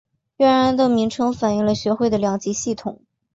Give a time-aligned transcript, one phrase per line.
[0.37, 3.01] 原来的名称反应了学会的两级系统。